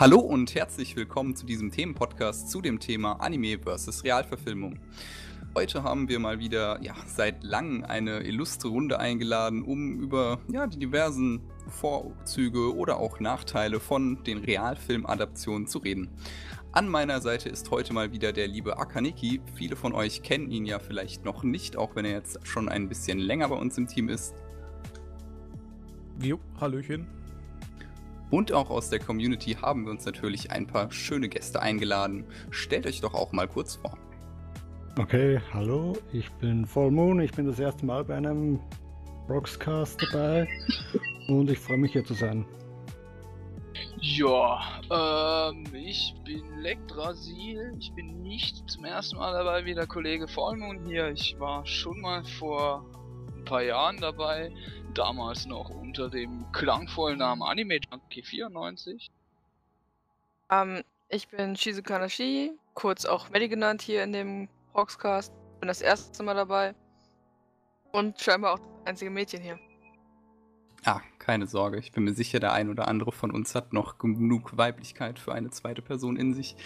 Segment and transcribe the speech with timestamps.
[0.00, 4.02] Hallo und herzlich willkommen zu diesem Themenpodcast zu dem Thema Anime vs.
[4.02, 4.78] Realverfilmung.
[5.54, 10.66] Heute haben wir mal wieder ja, seit langem eine illustre Runde eingeladen, um über ja,
[10.66, 16.08] die diversen Vorzüge oder auch Nachteile von den Realfilmadaptionen zu reden.
[16.72, 19.42] An meiner Seite ist heute mal wieder der liebe Akaniki.
[19.54, 22.88] Viele von euch kennen ihn ja vielleicht noch nicht, auch wenn er jetzt schon ein
[22.88, 24.34] bisschen länger bei uns im Team ist.
[26.22, 27.19] Jo, Hallöchen.
[28.30, 32.24] Und auch aus der Community haben wir uns natürlich ein paar schöne Gäste eingeladen.
[32.50, 33.98] Stellt euch doch auch mal kurz vor.
[34.98, 37.20] Okay, hallo, ich bin Vollmoon.
[37.20, 38.60] Ich bin das erste Mal bei einem
[39.28, 40.48] Rockscast dabei
[41.28, 42.44] und ich freue mich hier zu sein.
[44.00, 47.74] Ja, ähm, ich bin Lektrasil.
[47.78, 51.08] Ich bin nicht zum ersten Mal dabei wie der Kollege Vollmond hier.
[51.10, 52.84] Ich war schon mal vor
[53.40, 54.52] ein paar Jahren dabei.
[54.94, 59.10] Damals noch unter dem klangvollen Namen Anime Junkie 94.
[60.50, 65.32] Ähm, ich bin Shizuka Nashi, kurz auch Melly genannt hier in dem Roxcast.
[65.60, 66.74] Bin das erste Mal dabei.
[67.92, 69.58] Und scheinbar auch das einzige Mädchen hier.
[70.84, 71.78] Ah, keine Sorge.
[71.78, 75.34] Ich bin mir sicher, der ein oder andere von uns hat noch genug Weiblichkeit für
[75.34, 76.56] eine zweite Person in sich.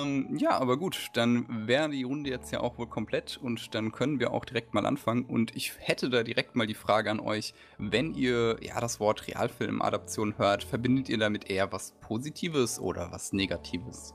[0.00, 3.92] Ähm, ja, aber gut, dann wäre die Runde jetzt ja auch wohl komplett und dann
[3.92, 5.24] können wir auch direkt mal anfangen.
[5.24, 9.26] Und ich hätte da direkt mal die Frage an euch, wenn ihr ja das Wort
[9.26, 14.14] Realfilm-Adaption hört, verbindet ihr damit eher was Positives oder was Negatives?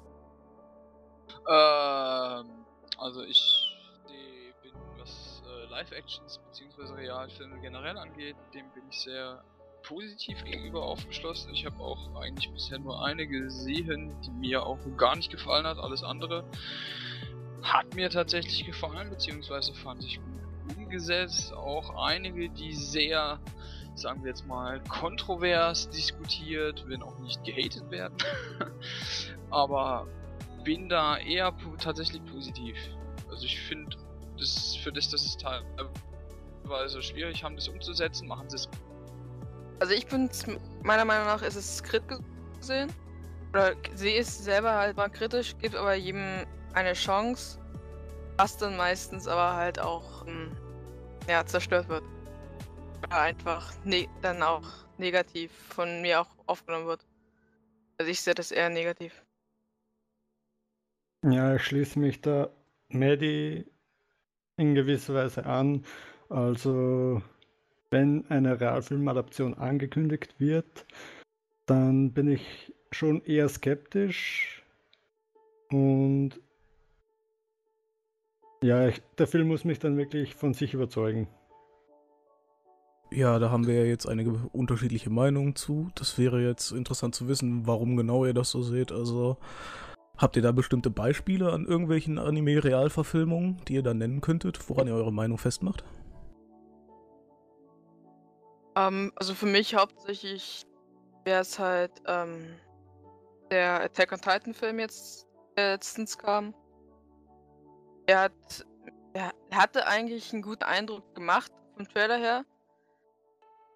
[1.50, 2.46] Ähm,
[3.00, 3.65] also ich
[5.76, 6.94] Live-Actions bzw.
[6.94, 9.44] Realfilme generell angeht, dem bin ich sehr
[9.84, 11.54] positiv gegenüber aufgeschlossen.
[11.54, 15.78] Ich habe auch eigentlich bisher nur eine gesehen, die mir auch gar nicht gefallen hat.
[15.78, 16.46] Alles andere
[17.62, 21.52] hat mir tatsächlich gefallen, beziehungsweise fand ich gut umgesetzt.
[21.54, 23.40] Auch einige, die sehr,
[23.96, 28.16] sagen wir jetzt mal, kontrovers diskutiert, wenn auch nicht gehatet werden.
[29.50, 30.08] Aber
[30.64, 32.78] bin da eher po tatsächlich positiv.
[33.30, 33.98] Also ich finde,
[34.40, 38.70] das, für das, dass es teilweise schwierig haben, das umzusetzen, machen sie es
[39.80, 40.30] also ich bin
[40.84, 42.20] meiner Meinung nach ist es kritisch
[42.58, 42.90] gesehen.
[43.52, 47.60] Oder sehe es selber halt mal kritisch, gibt aber jedem eine Chance,
[48.38, 50.52] was dann meistens aber halt auch ähm,
[51.30, 52.04] ja, zerstört wird.
[53.06, 57.06] Oder einfach ne dann auch negativ von mir auch aufgenommen wird.
[57.98, 59.24] Also ich sehe das eher negativ.
[61.24, 62.50] Ja, ich schließe mich da
[62.90, 63.66] Medi
[64.58, 65.84] in gewisser Weise an.
[66.30, 67.22] Also
[67.92, 70.86] wenn eine Realfilmadaption angekündigt wird,
[71.66, 74.64] dann bin ich schon eher skeptisch.
[75.72, 76.40] Und
[78.62, 81.28] ja, ich, der Film muss mich dann wirklich von sich überzeugen.
[83.12, 85.90] Ja, da haben wir ja jetzt einige unterschiedliche Meinungen zu.
[85.96, 88.92] Das wäre jetzt interessant zu wissen, warum genau ihr das so seht.
[88.92, 89.38] Also
[90.18, 94.96] habt ihr da bestimmte Beispiele an irgendwelchen Anime-Realverfilmungen, die ihr da nennen könntet, woran ihr
[94.96, 95.84] eure Meinung festmacht?
[98.76, 100.66] Ähm, also für mich hauptsächlich
[101.24, 102.56] wäre es halt ähm,
[103.52, 105.28] der Attack on Titan Film jetzt,
[105.58, 106.54] der letztens kam.
[108.08, 108.66] Er hat,
[109.14, 112.46] er hatte eigentlich einen guten Eindruck gemacht vom Trailer her.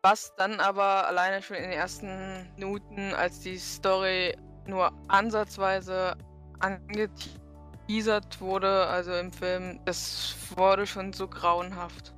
[0.02, 6.16] Was dann aber alleine schon in den ersten Minuten, als die Story nur ansatzweise
[6.60, 12.14] angeteasert wurde, also im Film, das wurde schon so grauenhaft.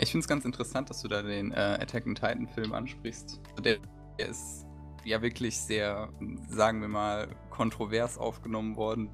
[0.00, 3.40] Ich finde es ganz interessant, dass du da den äh, Attack on Titan Film ansprichst.
[3.62, 3.78] Der,
[4.18, 4.66] der, ist
[5.04, 6.08] ja wirklich sehr,
[6.48, 9.10] sagen wir mal, kontrovers aufgenommen worden.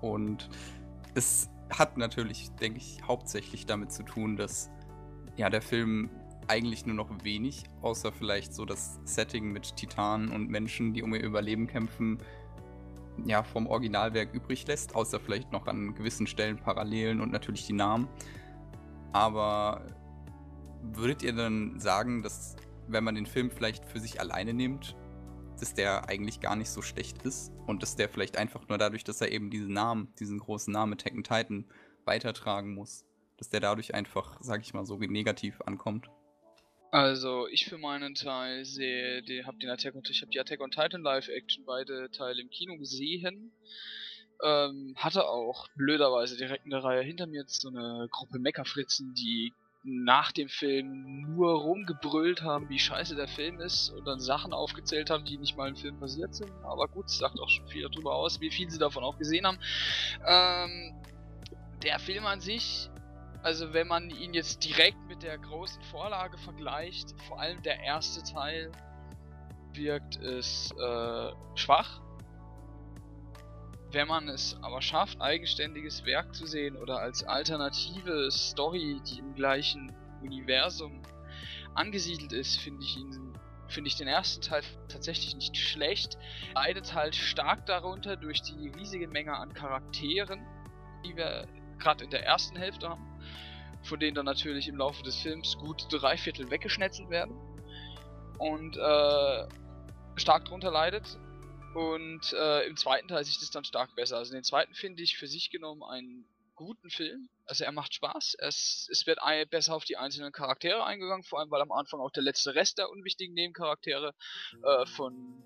[0.00, 0.48] Und
[1.14, 4.70] es hat natürlich, denke ich, hauptsächlich damit zu tun, dass
[5.36, 6.10] ja der Film
[6.46, 11.14] eigentlich nur noch wenig, außer vielleicht so das Setting mit Titanen und Menschen, die um
[11.14, 12.18] ihr Überleben kämpfen,
[13.24, 17.72] ja, vom Originalwerk übrig lässt, außer vielleicht noch an gewissen Stellen Parallelen und natürlich die
[17.72, 18.08] Namen.
[19.12, 19.86] Aber
[20.82, 22.56] würdet ihr dann sagen, dass
[22.88, 24.96] wenn man den Film vielleicht für sich alleine nimmt,
[25.58, 29.04] dass der eigentlich gar nicht so schlecht ist und dass der vielleicht einfach nur dadurch,
[29.04, 31.66] dass er eben diesen Namen, diesen großen Namen Tekken Titan
[32.04, 33.04] weitertragen muss,
[33.36, 36.10] dass der dadurch einfach, sag ich mal, so negativ ankommt?
[36.94, 40.60] Also ich für meinen Teil sehe, die, hab den Attack und ich habe die Attack
[40.60, 43.52] on Titan Live Action beide Teile im Kino gesehen
[44.42, 49.14] ähm, hatte auch blöderweise direkt in der Reihe hinter mir jetzt so eine Gruppe Meckerfritzen,
[49.14, 49.52] die
[49.82, 55.10] nach dem Film nur rumgebrüllt haben, wie scheiße der Film ist und dann Sachen aufgezählt
[55.10, 56.50] haben, die nicht mal im Film passiert sind.
[56.62, 59.58] Aber gut, sagt auch schon viel darüber aus, wie viel sie davon auch gesehen haben.
[60.26, 60.94] Ähm,
[61.82, 62.88] der Film an sich,
[63.44, 68.22] also wenn man ihn jetzt direkt mit der großen Vorlage vergleicht, vor allem der erste
[68.22, 68.72] Teil,
[69.74, 72.00] wirkt es äh, schwach.
[73.90, 79.34] Wenn man es aber schafft, eigenständiges Werk zu sehen oder als alternative Story, die im
[79.34, 81.02] gleichen Universum
[81.74, 83.34] angesiedelt ist, finde ich ihn
[83.84, 86.16] ich den ersten Teil tatsächlich nicht schlecht.
[86.54, 90.46] Leidet halt stark darunter durch die riesige Menge an Charakteren,
[91.04, 91.48] die wir
[91.78, 93.13] gerade in der ersten Hälfte haben,
[93.84, 97.36] von denen dann natürlich im Laufe des Films gut drei Viertel weggeschnetzelt werden.
[98.38, 99.48] Und äh,
[100.16, 101.18] stark darunter leidet.
[101.74, 104.16] Und äh, im zweiten Teil sieht es dann stark besser.
[104.18, 107.28] Also den zweiten finde ich für sich genommen einen guten Film.
[107.46, 108.36] Also er macht Spaß.
[108.38, 109.18] Es, es wird
[109.50, 112.78] besser auf die einzelnen Charaktere eingegangen, vor allem weil am Anfang auch der letzte Rest
[112.78, 114.14] der unwichtigen Nebencharaktere
[114.62, 115.42] äh, von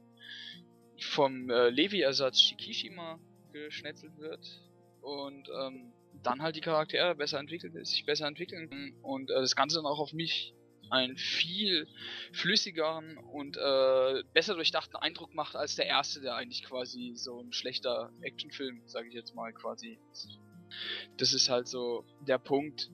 [1.00, 3.18] vom äh, Levi-Ersatz Shikishima
[3.52, 4.44] geschnetzelt wird.
[5.00, 9.76] Und ähm, dann halt die Charaktere besser entwickelt, sich besser entwickeln und äh, das Ganze
[9.76, 10.54] dann auch auf mich
[10.90, 11.86] einen viel
[12.32, 17.52] flüssigeren und äh, besser durchdachten Eindruck macht als der erste, der eigentlich quasi so ein
[17.52, 19.98] schlechter Actionfilm, sage ich jetzt mal, quasi.
[21.16, 22.90] Das ist halt so der Punkt.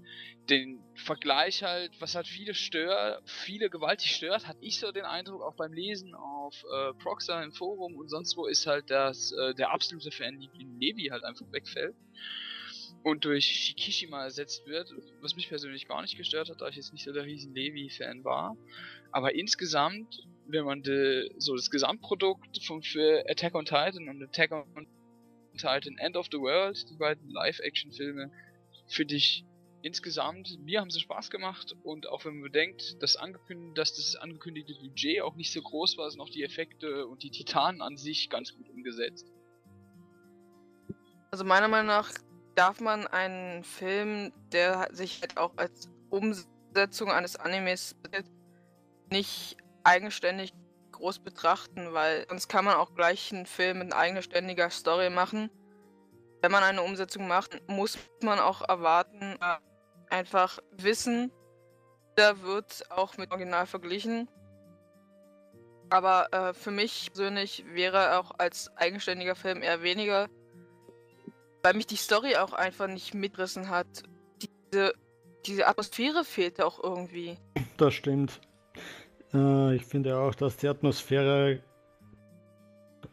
[0.48, 5.42] Den Vergleich halt, was halt viele stört, viele gewaltig stört, hatte ich so den Eindruck
[5.42, 9.54] auch beim Lesen auf äh, Proxer im Forum und sonst wo ist halt, dass äh,
[9.54, 10.38] der absolute Fan
[10.78, 11.96] Levi halt einfach wegfällt
[13.04, 14.90] und durch Shikishima ersetzt wird,
[15.20, 18.24] was mich persönlich gar nicht gestört hat, da ich jetzt nicht so der riesen Levi-Fan
[18.24, 18.56] war.
[19.12, 24.52] Aber insgesamt, wenn man de, so das Gesamtprodukt von für Attack on Titan und Attack
[24.52, 24.88] on
[25.52, 28.32] Titan End of the World, die beiden Live-Action-Filme,
[28.88, 29.44] finde ich
[29.82, 33.18] insgesamt, mir haben sie Spaß gemacht und auch wenn man bedenkt, dass,
[33.74, 37.30] dass das angekündigte Budget auch nicht so groß war, sind auch die Effekte und die
[37.30, 39.30] Titanen an sich ganz gut umgesetzt.
[41.30, 42.10] Also meiner Meinung nach
[42.54, 47.96] darf man einen Film, der sich halt auch als Umsetzung eines Animes
[49.10, 50.54] nicht eigenständig
[50.92, 55.50] groß betrachten, weil sonst kann man auch gleich einen Film mit eigenständiger Story machen.
[56.40, 59.36] Wenn man eine Umsetzung macht, muss man auch erwarten,
[60.10, 61.32] einfach wissen,
[62.16, 64.28] da wird auch mit Original verglichen.
[65.90, 70.28] Aber äh, für mich persönlich wäre auch als eigenständiger Film eher weniger
[71.64, 73.86] weil mich die Story auch einfach nicht mitgerissen hat.
[74.70, 74.92] Diese,
[75.46, 77.38] diese Atmosphäre fehlte auch irgendwie.
[77.78, 78.38] Das stimmt.
[79.32, 81.60] Äh, ich finde auch, dass die Atmosphäre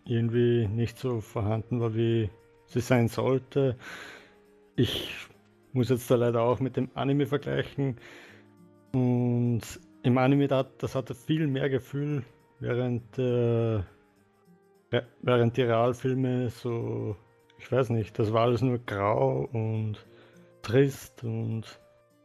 [0.06, 2.30] irgendwie nicht so vorhanden war, wie
[2.66, 3.78] sie sein sollte.
[4.76, 5.16] Ich
[5.72, 7.98] muss jetzt da leider auch mit dem Anime vergleichen.
[8.92, 9.62] Und
[10.04, 12.26] im Anime, das hatte viel mehr Gefühl,
[12.60, 13.82] während, äh,
[15.22, 17.16] während die Realfilme so
[17.62, 19.98] ich weiß nicht, das war alles nur grau und
[20.62, 21.64] trist und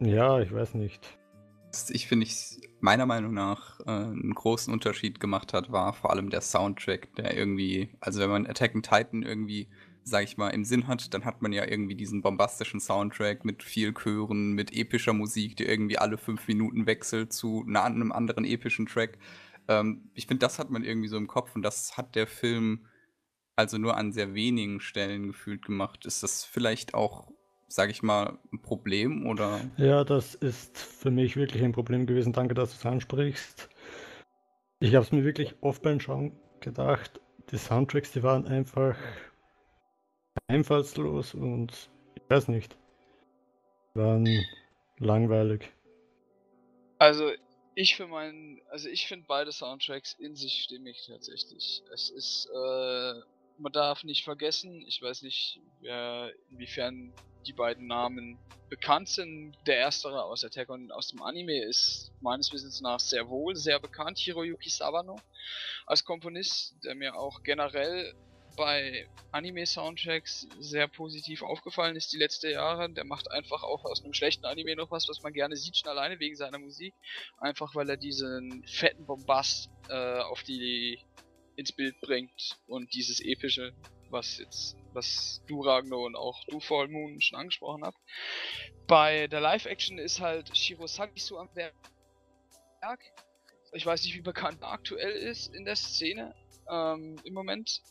[0.00, 1.18] ja, ich weiß nicht.
[1.90, 6.30] Ich finde, ich meiner Meinung nach äh, einen großen Unterschied gemacht hat, war vor allem
[6.30, 9.68] der Soundtrack, der irgendwie, also wenn man Attack on Titan irgendwie,
[10.04, 13.62] sag ich mal, im Sinn hat, dann hat man ja irgendwie diesen bombastischen Soundtrack mit
[13.62, 18.86] viel Chören, mit epischer Musik, die irgendwie alle fünf Minuten wechselt zu einem anderen epischen
[18.86, 19.18] Track.
[19.68, 22.86] Ähm, ich finde, das hat man irgendwie so im Kopf und das hat der Film
[23.56, 26.06] also nur an sehr wenigen Stellen gefühlt gemacht.
[26.06, 27.32] Ist das vielleicht auch,
[27.68, 29.60] sage ich mal, ein Problem oder?
[29.78, 32.32] Ja, das ist für mich wirklich ein Problem gewesen.
[32.32, 33.68] Danke, dass du es ansprichst.
[34.78, 37.20] Ich habe es mir wirklich oft beim Schauen gedacht.
[37.50, 38.96] Die Soundtracks, die waren einfach
[40.48, 42.76] einfallslos und ich weiß nicht,
[43.94, 44.28] waren
[44.98, 45.72] langweilig.
[46.98, 47.30] Also
[47.74, 51.82] ich für meinen, also ich finde beide Soundtracks in sich stimmig tatsächlich.
[51.92, 53.20] Es ist äh,
[53.58, 57.12] man darf nicht vergessen, ich weiß nicht, wer, inwiefern
[57.46, 59.54] die beiden Namen bekannt sind.
[59.66, 63.78] Der erstere aus Attack on aus dem Anime ist meines Wissens nach sehr wohl sehr
[63.78, 65.16] bekannt, Hiroyuki Sawano
[65.86, 68.12] als Komponist, der mir auch generell
[68.56, 72.90] bei Anime-Soundtracks sehr positiv aufgefallen ist die letzten Jahre.
[72.90, 75.90] Der macht einfach auch aus einem schlechten Anime noch was, was man gerne sieht, schon
[75.90, 76.94] alleine wegen seiner Musik.
[77.38, 80.98] Einfach weil er diesen fetten Bombast äh, auf die
[81.56, 83.74] ins Bild bringt und dieses epische,
[84.10, 87.98] was jetzt, was du Ragnar und auch du Fall Moon schon angesprochen habt.
[88.86, 91.74] Bei der Live-Action ist halt Shiro Sagisu am Werk.
[93.72, 96.34] Ich weiß nicht, wie bekannt er aktuell ist in der Szene
[96.70, 97.82] ähm, im Moment.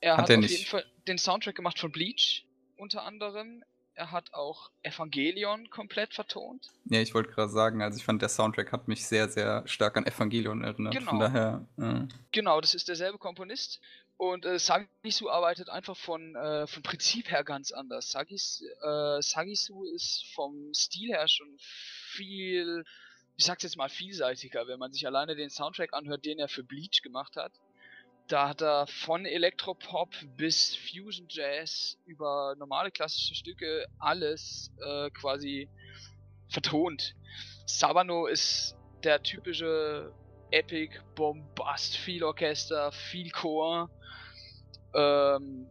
[0.00, 0.52] Er hat, hat er auf nicht.
[0.52, 3.62] jeden Fall den Soundtrack gemacht von Bleach unter anderem.
[3.96, 6.68] Er hat auch Evangelion komplett vertont.
[6.84, 9.96] Ja, ich wollte gerade sagen, also ich fand, der Soundtrack hat mich sehr, sehr stark
[9.96, 10.92] an Evangelion erinnert.
[10.92, 11.10] Genau.
[11.10, 11.66] Von daher.
[11.78, 12.06] Ja.
[12.30, 13.80] Genau, das ist derselbe Komponist.
[14.18, 18.10] Und äh, Sagisu arbeitet einfach von, äh, vom Prinzip her ganz anders.
[18.10, 22.84] Sagis, äh, Sagisu ist vom Stil her schon viel
[23.36, 26.64] ich sag's jetzt mal, vielseitiger, wenn man sich alleine den Soundtrack anhört, den er für
[26.64, 27.52] Bleach gemacht hat.
[28.28, 35.68] Da hat er von Elektropop bis Fusion Jazz über normale klassische Stücke alles äh, quasi
[36.48, 37.14] vertont.
[37.66, 40.12] Sabano ist der typische
[40.50, 43.90] Epic Bombast, viel Orchester, viel Chor.
[44.94, 45.68] Ähm,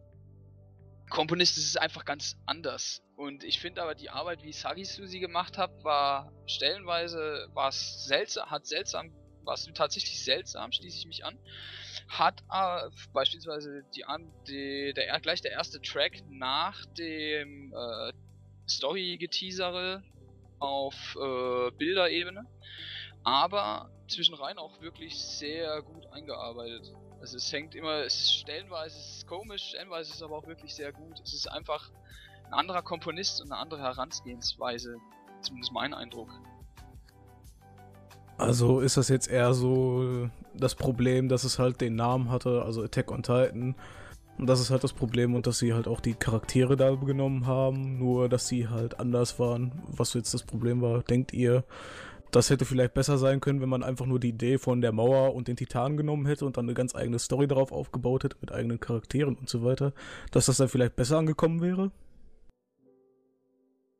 [1.10, 3.02] Komponist ist es einfach ganz anders.
[3.16, 8.04] Und ich finde aber die Arbeit, wie Sagisu sie gemacht hat, war stellenweise war es
[8.04, 9.12] seltsam, hat seltsam,
[9.46, 11.38] war es tatsächlich seltsam, schließe ich mich an.
[12.08, 14.04] Hat äh, beispielsweise die,
[14.48, 18.12] die, der gleich der erste Track nach dem äh,
[18.68, 20.02] Story-Geteasere
[20.58, 22.46] auf äh, Bilderebene,
[23.24, 26.92] aber zwischenrein auch wirklich sehr gut eingearbeitet.
[27.20, 30.46] Also es hängt immer, es ist stellenweise es ist komisch, stellenweise ist es aber auch
[30.46, 31.18] wirklich sehr gut.
[31.20, 31.90] Es ist einfach
[32.46, 34.96] ein anderer Komponist und eine andere Herangehensweise,
[35.42, 36.30] zumindest mein Eindruck.
[38.38, 42.82] Also ist das jetzt eher so das Problem, dass es halt den Namen hatte, also
[42.82, 43.74] Attack on Titan.
[44.38, 47.46] Und das ist halt das Problem und dass sie halt auch die Charaktere da genommen
[47.46, 49.72] haben, nur dass sie halt anders waren.
[49.88, 51.64] Was jetzt das Problem war, denkt ihr,
[52.32, 55.34] das hätte vielleicht besser sein können, wenn man einfach nur die Idee von der Mauer
[55.34, 58.52] und den Titanen genommen hätte und dann eine ganz eigene Story darauf aufgebaut hätte mit
[58.52, 59.94] eigenen Charakteren und so weiter,
[60.32, 61.90] dass das dann vielleicht besser angekommen wäre?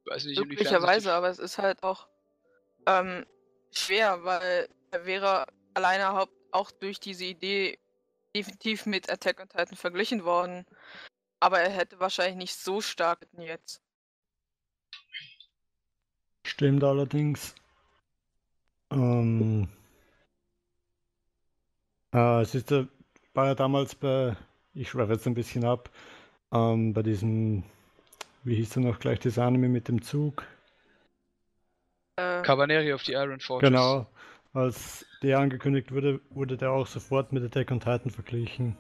[0.07, 2.07] weiß nicht, Möglicherweise, aber es ist halt auch
[2.87, 3.25] ähm,
[3.79, 7.79] schwer, weil er wäre alleine auch durch diese Idee
[8.35, 10.67] definitiv mit Attack on Titan verglichen worden.
[11.41, 13.83] Aber er hätte wahrscheinlich nicht so stark jetzt.
[16.45, 17.55] Stimmt allerdings.
[18.91, 19.69] Ähm,
[22.15, 22.87] äh, es ist, äh,
[23.35, 24.37] war ja damals bei,
[24.75, 25.91] ich schreibe jetzt ein bisschen ab,
[26.53, 27.65] ähm, bei diesem
[28.47, 30.47] wie hieß denn noch gleich das Anime mit dem Zug?
[32.17, 33.69] Äh, Cabaneri of the Iron Fortress.
[33.71, 34.07] Genau.
[34.55, 38.75] Als der angekündigt wurde, wurde der auch sofort mit Attack on Titan verglichen.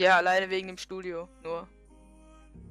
[0.00, 1.68] Ja, alleine wegen dem Studio, nur.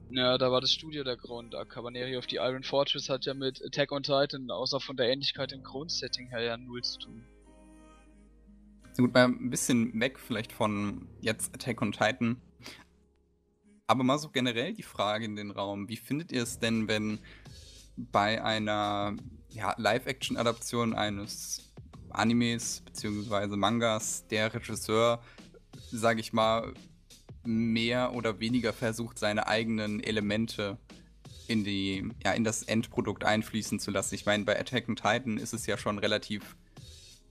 [0.10, 1.54] Ja, da war das Studio der Grund.
[1.70, 5.52] Cabaneri of the Iron Fortress hat ja mit Attack on Titan, außer von der Ähnlichkeit
[5.52, 7.24] im Grundsetting her, ja null zu tun.
[8.98, 12.42] Gut, mal ein bisschen weg vielleicht von jetzt Attack on Titan.
[13.86, 17.20] Aber mal so generell die Frage in den Raum, wie findet ihr es denn, wenn
[17.98, 19.16] bei einer
[19.58, 21.74] ja, Live-Action-Adaption eines
[22.10, 23.56] Animes bzw.
[23.56, 25.22] Mangas der Regisseur,
[25.92, 26.74] sage ich mal,
[27.44, 30.78] mehr oder weniger versucht, seine eigenen Elemente
[31.48, 34.16] in die, ja, in das Endprodukt einfließen zu lassen.
[34.16, 36.56] Ich meine, bei Attack on Titan ist es ja schon relativ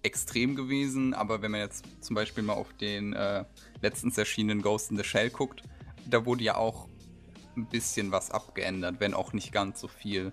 [0.02, 3.44] extrem gewesen, aber wenn man jetzt zum Beispiel mal auf den äh,
[3.82, 5.62] letztens erschienenen Ghost in the Shell guckt,
[6.06, 6.88] da wurde ja auch
[7.56, 10.32] ein bisschen was abgeändert, wenn auch nicht ganz so viel.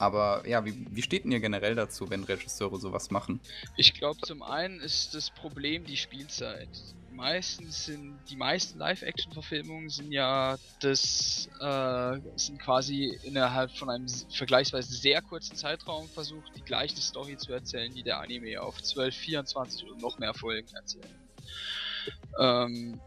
[0.00, 3.38] Aber ja, wie, wie steht denn ihr generell dazu, wenn Regisseure sowas machen?
[3.76, 6.70] Ich glaube, zum einen ist das Problem die Spielzeit.
[7.12, 14.90] Meistens sind die meisten Live-Action-Verfilmungen sind ja das äh, sind quasi innerhalb von einem vergleichsweise
[14.94, 19.84] sehr kurzen Zeitraum versucht, die gleiche Story zu erzählen, die der Anime auf 12, 24
[19.84, 21.14] oder noch mehr Folgen erzählt.
[22.38, 22.98] Ähm,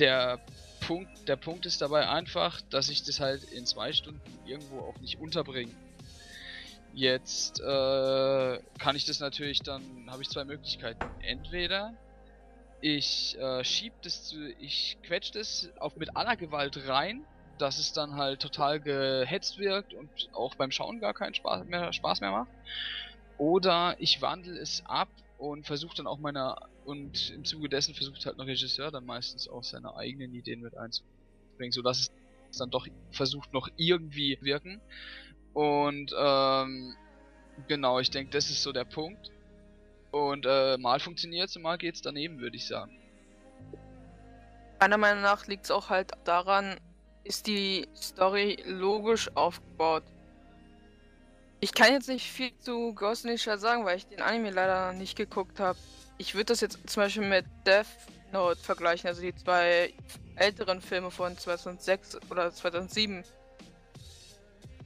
[0.00, 0.40] der
[0.80, 4.98] Punkt, der Punkt ist dabei einfach, dass ich das halt in zwei Stunden irgendwo auch
[4.98, 5.70] nicht unterbringe.
[6.96, 11.12] Jetzt äh, kann ich das natürlich dann, habe ich zwei Möglichkeiten.
[11.18, 11.92] Entweder
[12.80, 17.26] ich äh, schieb das zu, ich quetsch das auf mit aller Gewalt rein,
[17.58, 21.92] dass es dann halt total gehetzt wirkt und auch beim Schauen gar keinen Spaß mehr,
[21.92, 22.52] Spaß mehr macht.
[23.38, 28.24] Oder ich wandle es ab und versucht dann auch meine und im Zuge dessen versucht
[28.26, 32.08] halt ein Regisseur dann meistens auch seine eigenen Ideen mit einzubringen, sodass es
[32.58, 34.82] dann doch versucht noch irgendwie wirken.
[35.54, 36.94] Und ähm,
[37.68, 39.30] genau, ich denke, das ist so der Punkt.
[40.10, 42.98] Und äh, mal funktioniert es mal geht's daneben, würde ich sagen.
[44.80, 46.76] Meiner Meinung nach liegt es auch halt daran,
[47.24, 50.04] ist die Story logisch aufgebaut.
[51.60, 55.16] Ich kann jetzt nicht viel zu Ghost Shell sagen, weil ich den Anime leider nicht
[55.16, 55.78] geguckt habe.
[56.18, 57.86] Ich würde das jetzt zum Beispiel mit Death
[58.32, 59.94] Note vergleichen, also die zwei
[60.36, 63.24] älteren Filme von 2006 oder 2007.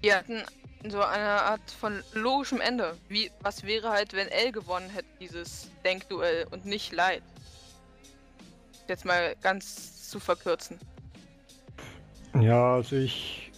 [0.02, 0.42] Die hatten
[0.88, 2.96] so eine Art von logischem Ende.
[3.08, 7.22] Wie, was wäre halt, wenn L gewonnen hätte, dieses Denkduell und nicht Light?
[8.86, 10.78] Jetzt mal ganz zu verkürzen.
[12.40, 13.50] Ja, also ich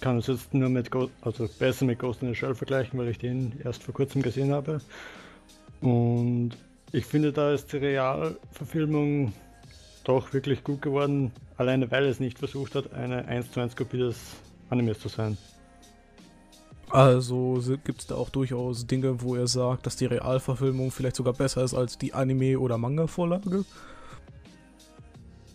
[0.00, 3.08] kann es jetzt nur mit Ghost, also besser mit Ghost in the Shell vergleichen, weil
[3.08, 4.80] ich den erst vor kurzem gesehen habe.
[5.80, 6.50] Und
[6.92, 9.32] ich finde, da ist die Realverfilmung
[10.04, 13.98] doch wirklich gut geworden, alleine weil es nicht versucht hat, eine 1 zu 1 Kopie
[13.98, 14.18] des
[14.68, 15.38] Animes zu sein.
[16.92, 21.32] Also gibt es da auch durchaus Dinge, wo er sagt, dass die Realverfilmung vielleicht sogar
[21.32, 23.64] besser ist als die Anime- oder Manga-Vorlage?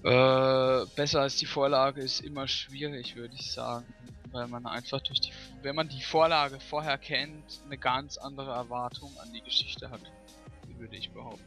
[0.03, 3.85] Äh, besser als die Vorlage ist immer schwierig, würde ich sagen.
[4.31, 5.29] Weil man einfach durch die,
[5.61, 10.01] wenn man die Vorlage vorher kennt, eine ganz andere Erwartung an die Geschichte hat,
[10.79, 11.43] würde ich behaupten.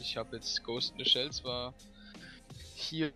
[0.00, 1.74] Ich habe jetzt Ghost in the Shell zwar
[2.74, 3.12] hier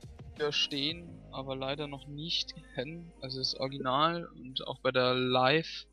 [0.50, 3.10] stehen, aber leider noch nicht kennen.
[3.22, 5.86] Also das Original und auch bei der Live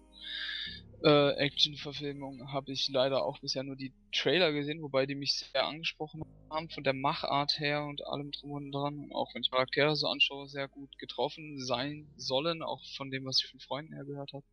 [1.05, 5.65] äh, Action-Verfilmung habe ich leider auch bisher nur die Trailer gesehen, wobei die mich sehr
[5.65, 8.97] angesprochen haben, von der Machart her und allem drum und dran.
[8.97, 13.23] Und auch wenn ich Charaktere so anschaue, sehr gut getroffen sein sollen, auch von dem,
[13.23, 14.45] was ich von Freunden her gehört habe.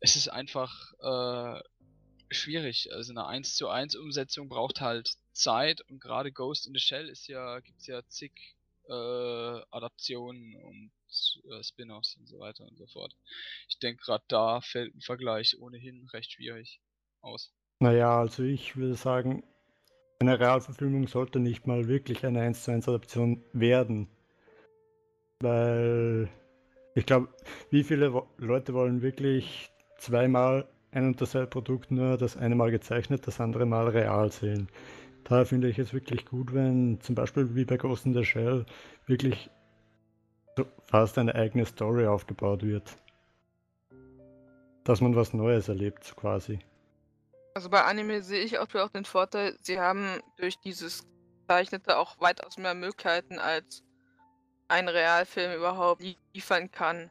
[0.00, 1.62] Es ist einfach äh,
[2.30, 2.92] schwierig.
[2.92, 7.08] Also eine 1 zu 1 Umsetzung braucht halt Zeit und gerade Ghost in the Shell
[7.08, 8.32] ist ja, gibt's ja zig
[8.88, 10.92] äh, Adaptionen und
[11.50, 13.14] äh, Spin-offs und so weiter und so fort.
[13.68, 16.80] Ich denke, gerade da fällt ein Vergleich ohnehin recht schwierig
[17.20, 17.52] aus.
[17.80, 19.44] Naja, also ich würde sagen,
[20.20, 24.08] eine Realverfilmung sollte nicht mal wirklich eine 1 zu 1 Adaption werden.
[25.40, 26.28] Weil
[26.94, 27.28] ich glaube,
[27.70, 33.26] wie viele Leute wollen wirklich zweimal ein und dasselbe Produkt nur das eine Mal gezeichnet,
[33.26, 34.68] das andere Mal real sehen?
[35.24, 38.66] Daher finde ich es wirklich gut, wenn zum Beispiel wie bei Ghost in the Shell
[39.06, 39.50] wirklich
[40.84, 42.96] fast eine eigene Story aufgebaut wird.
[44.84, 46.58] Dass man was Neues erlebt, quasi.
[47.54, 51.06] Also bei Anime sehe ich auch, auch den Vorteil, sie haben durch dieses
[51.48, 53.82] Zeichnete auch weitaus mehr Möglichkeiten, als
[54.68, 56.02] ein Realfilm überhaupt
[56.32, 57.10] liefern kann.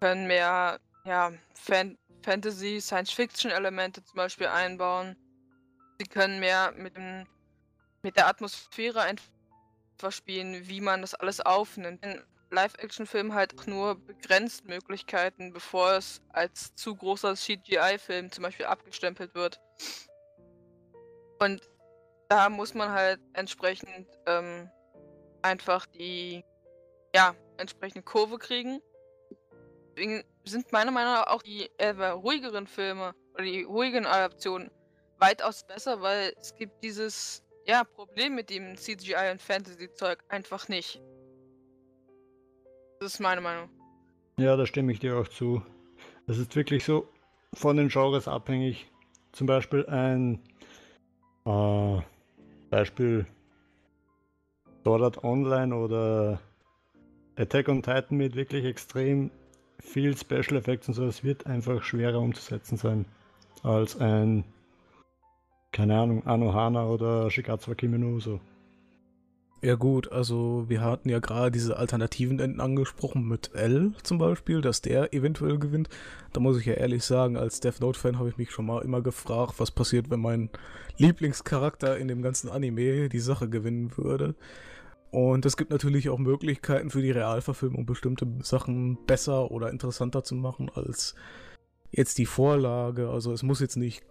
[0.00, 5.16] Können mehr ja, Fan Fantasy, Science-Fiction-Elemente zum Beispiel einbauen.
[6.02, 7.28] Sie können mehr mit, dem,
[8.02, 12.04] mit der Atmosphäre einfach spielen, wie man das alles aufnimmt.
[12.04, 19.32] In Live-Action-Film halt nur begrenzt Möglichkeiten, bevor es als zu großer CGI-Film zum Beispiel abgestempelt
[19.36, 19.60] wird.
[21.38, 21.62] Und
[22.28, 24.68] da muss man halt entsprechend ähm,
[25.42, 26.44] einfach die
[27.14, 28.80] ja, entsprechende Kurve kriegen.
[29.90, 34.68] Deswegen sind meiner Meinung nach auch die äh, ruhigeren Filme oder die ruhigen Adaptionen
[35.22, 41.00] weitaus besser, weil es gibt dieses ja, Problem mit dem CGI und Fantasy-Zeug einfach nicht.
[43.00, 43.70] Das ist meine Meinung.
[44.36, 45.62] Ja, da stimme ich dir auch zu.
[46.26, 47.08] Es ist wirklich so
[47.54, 48.90] von den Genres abhängig.
[49.30, 50.40] Zum Beispiel ein
[51.46, 52.00] äh,
[52.70, 53.26] Beispiel
[54.82, 56.40] Sword Art Online oder
[57.36, 59.30] Attack on Titan mit wirklich extrem
[59.78, 61.04] viel Special Effects und so.
[61.06, 63.04] Es wird einfach schwerer umzusetzen sein
[63.62, 64.44] als ein,
[65.72, 68.40] keine Ahnung, Anohana oder Shigatsu Kimi no so.
[69.64, 74.60] Ja gut, also wir hatten ja gerade diese alternativen Enden angesprochen mit L zum Beispiel,
[74.60, 75.88] dass der eventuell gewinnt.
[76.32, 79.02] Da muss ich ja ehrlich sagen, als Death Note-Fan habe ich mich schon mal immer
[79.02, 80.50] gefragt, was passiert, wenn mein
[80.98, 84.34] Lieblingscharakter in dem ganzen Anime die Sache gewinnen würde.
[85.12, 90.34] Und es gibt natürlich auch Möglichkeiten für die Realverfilmung, bestimmte Sachen besser oder interessanter zu
[90.34, 91.14] machen als
[91.92, 93.10] jetzt die Vorlage.
[93.10, 94.02] Also es muss jetzt nicht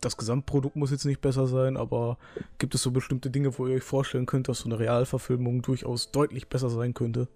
[0.00, 2.18] das Gesamtprodukt muss jetzt nicht besser sein, aber
[2.58, 6.10] gibt es so bestimmte Dinge, wo ihr euch vorstellen könnt, dass so eine Realverfilmung durchaus
[6.10, 7.28] deutlich besser sein könnte?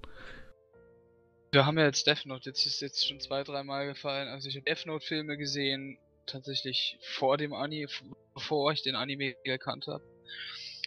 [1.53, 4.29] Wir haben ja jetzt Death Note, jetzt ist jetzt schon zwei, dreimal gefallen.
[4.29, 7.88] Also ich habe Death Note Filme gesehen, tatsächlich vor dem Anime,
[8.35, 10.05] bevor ich den Anime gekannt habe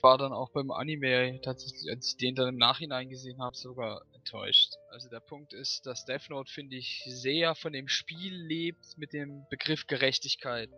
[0.04, 4.04] war dann auch beim Anime tatsächlich, als ich den dann im Nachhinein gesehen habe, sogar
[4.24, 4.76] enttäuscht.
[4.90, 9.12] Also der Punkt ist, dass Death Note, finde ich, sehr von dem Spiel lebt mit
[9.12, 10.70] dem Begriff Gerechtigkeit.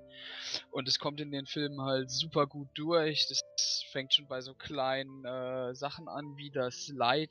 [0.72, 3.28] Und es kommt in den Filmen halt super gut durch.
[3.30, 7.30] Das fängt schon bei so kleinen äh, Sachen an, wie das Light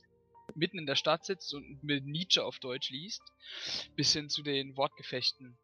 [0.55, 3.23] mitten in der Stadt sitzt und mit Nietzsche auf Deutsch liest,
[3.97, 5.57] bis hin zu den Wortgefechten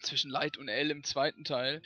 [0.00, 1.82] zwischen Light und L im zweiten Teil.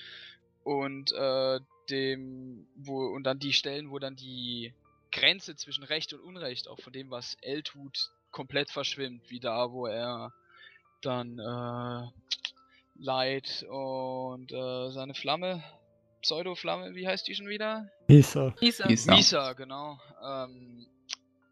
[0.63, 1.59] Und äh,
[1.89, 4.73] dem, wo, und dann die Stellen, wo dann die
[5.11, 9.73] Grenze zwischen Recht und Unrecht, auch von dem, was L tut, komplett verschwimmt, wie da,
[9.73, 10.33] wo er
[11.03, 15.63] dann äh, Light und äh, seine Flamme,
[16.23, 17.91] Pseudo-Flamme, wie heißt die schon wieder?
[18.09, 18.55] Misa.
[18.61, 18.87] Misa.
[18.87, 19.15] Misa.
[19.15, 20.87] Misa, genau, ähm,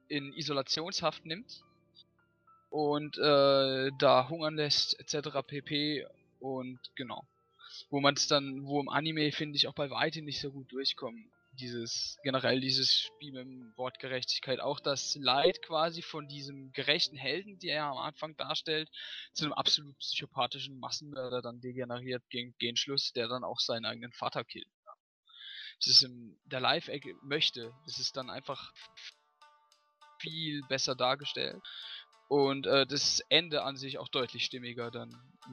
[0.09, 1.62] in Isolationshaft nimmt
[2.71, 5.42] und äh, da hungern lässt, etc.
[5.47, 6.07] pp.
[6.40, 7.25] Und genau
[7.90, 10.71] wo man es dann, wo im Anime finde ich auch bei weitem nicht so gut
[10.73, 11.31] durchkommen.
[11.61, 17.16] Dieses, generell dieses Spiel mit dem Wort Gerechtigkeit, auch das Leid quasi von diesem gerechten
[17.16, 18.88] Helden, die er am Anfang darstellt,
[19.33, 24.12] zu einem absolut psychopathischen Massenmörder dann degeneriert gegen, gegen Schluss, der dann auch seinen eigenen
[24.12, 24.68] Vater killt.
[25.81, 28.73] Das ist im, der Live-Egg möchte, das ist dann einfach
[30.21, 31.61] viel besser dargestellt.
[32.29, 35.11] Und äh, das Ende an sich auch deutlich stimmiger dann,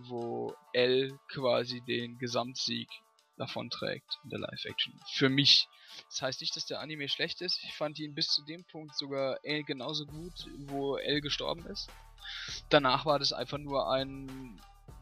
[0.08, 2.89] wo L quasi den Gesamtsieg
[3.38, 5.00] davon trägt in der Live-Action.
[5.13, 5.67] Für mich.
[6.10, 7.63] Das heißt nicht, dass der Anime schlecht ist.
[7.63, 10.34] Ich fand ihn bis zu dem Punkt sogar genauso gut,
[10.67, 11.89] wo L gestorben ist.
[12.69, 14.60] Danach war das einfach nur ein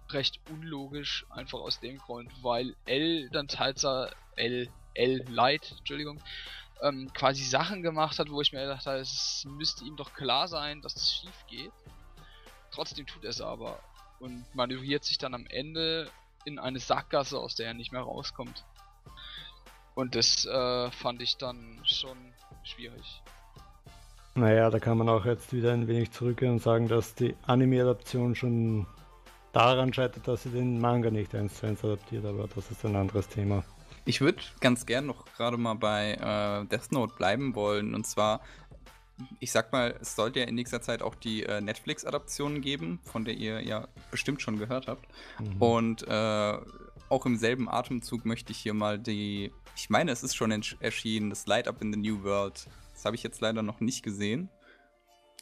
[0.10, 6.22] recht unlogisch, einfach aus dem Grund, weil L dann teils L, L Light, Entschuldigung,
[6.82, 10.48] ähm, quasi Sachen gemacht hat, wo ich mir gedacht habe, es müsste ihm doch klar
[10.48, 11.72] sein, dass das schief geht.
[12.72, 13.80] Trotzdem tut er es aber
[14.20, 16.10] und manövriert sich dann am Ende
[16.46, 18.66] in eine Sackgasse, aus der er nicht mehr rauskommt.
[19.96, 22.18] Und das äh, fand ich dann schon
[22.64, 23.22] schwierig.
[24.36, 28.34] Naja, da kann man auch jetzt wieder ein wenig zurückgehen und sagen, dass die Anime-Adaption
[28.36, 28.88] schon
[29.52, 32.96] daran scheitert, dass sie den Manga nicht eins zu eins adaptiert, aber das ist ein
[32.96, 33.64] anderes Thema.
[34.06, 37.96] Ich würde ganz gern noch gerade mal bei äh, Death Note bleiben wollen.
[37.96, 38.42] Und zwar,
[39.40, 43.26] ich sag mal, es sollte ja in nächster Zeit auch die äh, Netflix-Adaption geben, von
[43.26, 45.08] der ihr ja bestimmt schon gehört habt.
[45.40, 45.62] Mhm.
[45.62, 46.58] Und äh,
[47.10, 51.30] auch im selben Atemzug möchte ich hier mal die, ich meine, es ist schon erschienen,
[51.30, 52.68] das Light Up in the New World.
[52.94, 54.50] Das habe ich jetzt leider noch nicht gesehen.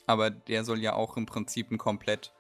[0.08, 2.34] Aber der soll ja auch im Prinzip ein komplett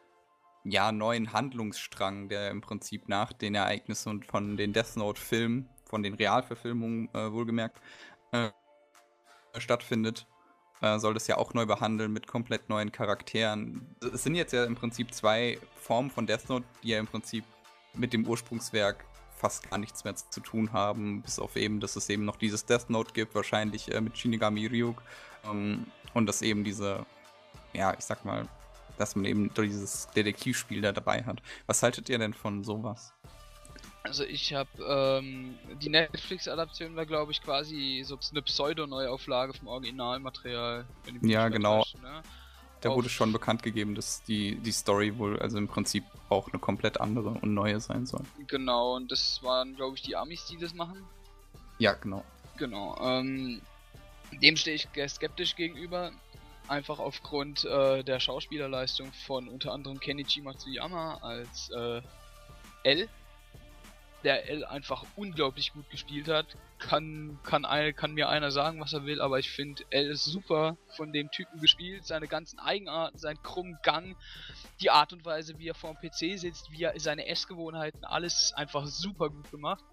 [0.63, 6.15] ja, neuen Handlungsstrang, der im Prinzip nach den Ereignissen von den Death Note-Filmen von den
[6.15, 7.79] Realverfilmungen äh, wohlgemerkt,
[8.31, 8.49] äh,
[9.57, 10.25] stattfindet,
[10.81, 13.95] äh, soll das ja auch neu behandeln mit komplett neuen Charakteren.
[14.13, 17.43] Es sind jetzt ja im Prinzip zwei Formen von Death Note, die ja im Prinzip
[17.93, 19.05] mit dem Ursprungswerk
[19.37, 22.65] fast gar nichts mehr zu tun haben, bis auf eben, dass es eben noch dieses
[22.65, 25.01] Death Note gibt, wahrscheinlich äh, mit Shinigami Ryuk.
[25.45, 27.05] Ähm, und dass eben diese,
[27.73, 28.47] ja, ich sag mal,
[28.97, 31.41] dass man eben dieses Detektivspiel da dabei hat.
[31.65, 33.13] Was haltet ihr denn von sowas?
[34.03, 40.85] Also ich habe ähm, die Netflix-Adaption war glaube ich quasi so eine Pseudo-Neuauflage vom Originalmaterial.
[41.21, 41.85] Ja, genau.
[42.01, 42.23] Ne?
[42.81, 46.47] Da Auf wurde schon bekannt gegeben, dass die, die Story wohl also im Prinzip auch
[46.47, 48.23] eine komplett andere und neue sein soll.
[48.47, 51.05] Genau, und das waren glaube ich die Amis, die das machen.
[51.77, 52.23] Ja, genau.
[52.57, 52.97] Genau.
[53.01, 53.61] Ähm,
[54.41, 56.11] dem stehe ich skeptisch gegenüber.
[56.67, 62.01] Einfach aufgrund äh, der Schauspielerleistung von unter anderem Kenichi Matsuyama als äh,
[62.83, 63.09] L
[64.23, 66.45] der L einfach unglaublich gut gespielt hat.
[66.79, 67.63] Kann, kann,
[67.95, 71.29] kann mir einer sagen, was er will, aber ich finde, L ist super von dem
[71.31, 72.05] Typen gespielt.
[72.05, 74.15] Seine ganzen Eigenarten, sein krummen Gang,
[74.79, 78.41] die Art und Weise, wie er vor dem PC sitzt, wie er seine Essgewohnheiten, alles
[78.41, 79.83] ist einfach super gut gemacht.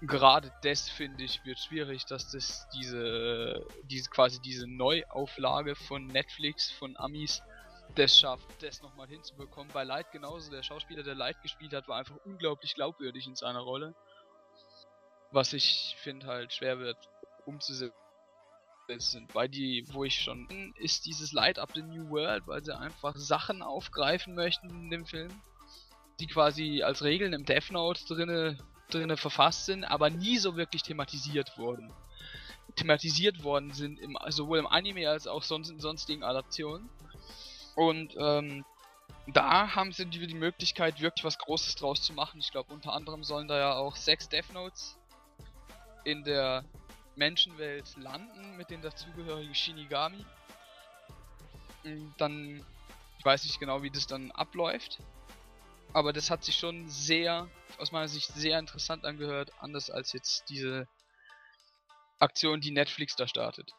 [0.00, 6.70] Gerade das finde ich wird schwierig, dass das diese, diese quasi diese Neuauflage von Netflix,
[6.70, 7.42] von Amis,
[7.96, 9.72] das schafft, das nochmal hinzubekommen.
[9.72, 13.60] Bei Light genauso, der Schauspieler, der Light gespielt hat, war einfach unglaublich glaubwürdig in seiner
[13.60, 13.94] Rolle.
[15.32, 16.96] Was ich finde halt schwer wird
[17.46, 17.92] umzusetzen.
[19.32, 22.76] Weil die, wo ich schon bin, ist dieses Light Up the New World, weil sie
[22.76, 25.32] einfach Sachen aufgreifen möchten in dem Film,
[26.20, 28.58] die quasi als Regeln im Death Note drinne,
[28.90, 31.92] drinne verfasst sind, aber nie so wirklich thematisiert wurden.
[32.76, 36.88] Thematisiert worden sind im, sowohl im Anime als auch sonst in sonstigen Adaptionen.
[37.76, 38.64] Und ähm,
[39.28, 42.40] da haben sie die, die Möglichkeit, wirklich was Großes draus zu machen.
[42.40, 44.96] Ich glaube, unter anderem sollen da ja auch sechs Death Notes
[46.04, 46.64] in der
[47.16, 50.24] Menschenwelt landen mit den dazugehörigen Shinigami.
[51.84, 52.64] Und dann,
[53.18, 54.98] ich weiß nicht genau, wie das dann abläuft.
[55.92, 59.52] Aber das hat sich schon sehr, aus meiner Sicht, sehr interessant angehört.
[59.60, 60.86] Anders als jetzt diese
[62.18, 63.72] Aktion, die Netflix da startet.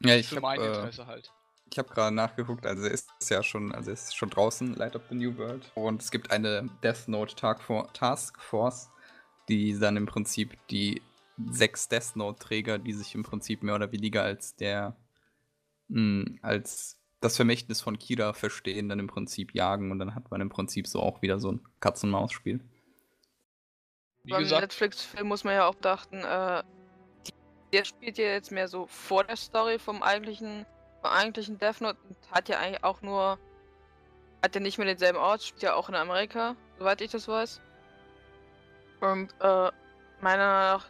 [0.00, 1.32] Ja, ich Für hab, mein äh, Interesse äh, halt.
[1.74, 5.02] Ich habe gerade nachgeguckt, also ist es ja schon, also ist schon draußen, Light of
[5.10, 5.72] the New World.
[5.74, 8.92] Und es gibt eine Death Note Task Force,
[9.48, 11.02] die dann im Prinzip die
[11.50, 14.94] sechs Death Note-Träger, die sich im Prinzip mehr oder weniger als der,
[15.88, 20.30] mh, hm, als das Vermächtnis von Kira verstehen, dann im Prinzip jagen und dann hat
[20.30, 22.60] man im Prinzip so auch wieder so ein Katz-und-Maus-Spiel.
[24.22, 26.62] Beim Netflix-Film muss man ja auch dachten, äh,
[27.72, 30.66] der spielt ja jetzt mehr so vor der Story vom eigentlichen
[31.12, 31.98] eigentlich ein Death Note
[32.30, 33.38] hat ja eigentlich auch nur.
[34.42, 37.62] Hat ja nicht mehr denselben Ort, spielt ja auch in Amerika, soweit ich das weiß.
[39.00, 39.70] Und äh,
[40.20, 40.86] meiner Meinung nach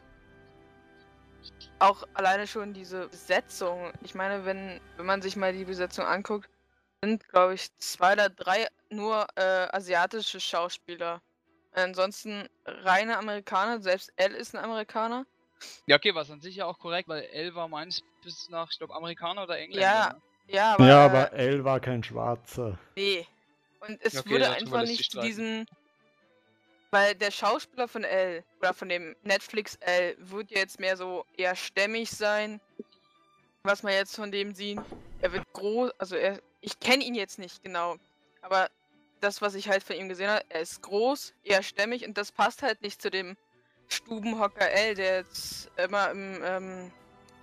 [1.79, 3.93] auch alleine schon diese Besetzung.
[4.03, 6.49] Ich meine, wenn, wenn man sich mal die Besetzung anguckt,
[7.03, 11.21] sind, glaube ich, zwei oder drei nur äh, asiatische Schauspieler.
[11.73, 15.27] Ansonsten reine Amerikaner, selbst L ist ein Amerikaner.
[15.87, 18.79] Ja, okay, was an sich ja auch korrekt, weil L war meines bis nach, ich
[18.79, 19.83] glaube, Amerikaner oder Engländer.
[19.83, 20.55] Ja, ne?
[20.55, 20.87] ja, aber.
[20.87, 22.79] Ja, aber L war kein Schwarzer.
[22.97, 23.27] Nee.
[23.81, 25.67] Und es okay, wurde einfach nicht zu diesem.
[26.91, 31.57] Weil der Schauspieler von L, oder von dem Netflix L, wird jetzt mehr so eher
[31.57, 32.61] stämmig sein.
[33.65, 34.81] Was man jetzt von dem sieht.
[35.21, 36.41] Er wird groß, also er.
[36.61, 37.97] Ich kenne ihn jetzt nicht genau.
[38.41, 38.71] aber
[39.21, 42.31] das, was ich halt von ihm gesehen habe, er ist groß, eher stämmig und das
[42.31, 43.37] passt halt nicht zu dem
[43.89, 46.93] Stubenhocker L, der jetzt immer im, ähm,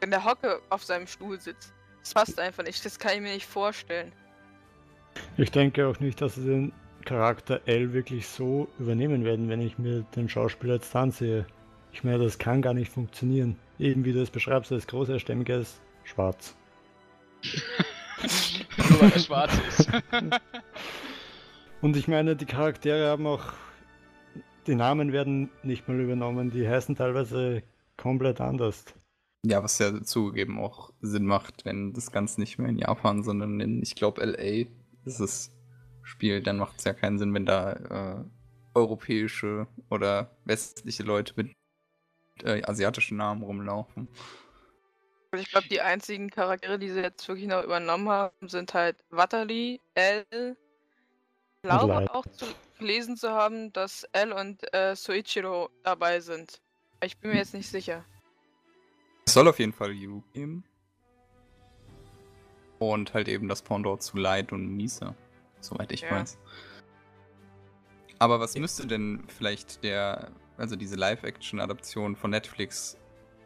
[0.02, 1.74] in der Hocke auf seinem Stuhl sitzt.
[2.02, 4.12] Das passt einfach nicht, das kann ich mir nicht vorstellen.
[5.38, 6.74] Ich denke auch nicht, dass sie den
[7.06, 11.46] Charakter L wirklich so übernehmen werden, wenn ich mir den Schauspieler jetzt ansehe.
[11.92, 13.58] Ich meine, das kann gar nicht funktionieren.
[13.80, 16.56] Eben wie du es beschreibst, er ist groß, er ist stämmig, er ist schwarz.
[18.78, 19.90] Nur weil er schwarz ist.
[21.82, 23.54] Und ich meine, die Charaktere haben auch.
[24.68, 27.64] Die Namen werden nicht mal übernommen, die heißen teilweise
[27.98, 28.86] komplett anders.
[29.46, 33.60] Ja, was ja zugegeben auch Sinn macht, wenn das Ganze nicht mehr in Japan, sondern
[33.60, 34.68] in, ich glaube, LA
[35.06, 35.52] ist es
[36.04, 38.24] spielt, dann macht es ja keinen Sinn, wenn da äh,
[38.74, 41.54] europäische oder westliche Leute mit
[42.44, 44.08] äh, asiatischen Namen rumlaufen.
[45.36, 49.80] Ich glaube, die einzigen Charaktere, die sie jetzt wirklich noch übernommen haben, sind halt Watterly,
[49.96, 50.26] L.
[51.64, 52.46] Ich glaube auch zu
[52.80, 56.60] gelesen zu haben, dass L und äh, Soichiro dabei sind.
[57.04, 58.04] Ich bin mir jetzt nicht sicher.
[59.26, 60.64] Es soll auf jeden Fall Yu geben.
[62.80, 65.16] Und halt eben das Pendant zu Light und Misa,
[65.60, 66.12] soweit ich Ja.
[66.12, 66.38] weiß.
[68.18, 72.98] Aber was müsste denn vielleicht der, also diese Live-Action-Adaption von Netflix,